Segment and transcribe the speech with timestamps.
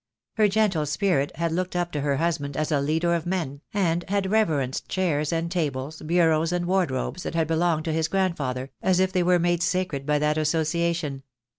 [0.33, 4.03] Her gentle spirit had looked up to her husband as a leader of men, and
[4.09, 8.71] had re verenced chairs and tables, bureaus and wardrobes that had belonged to his grandfather,
[8.81, 11.21] as if they were made sacred by that association.